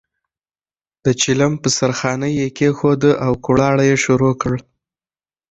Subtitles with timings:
[1.05, 4.53] د چلم په سر خانۍ یې کېښوده او کوړاړی یې شروع کړ.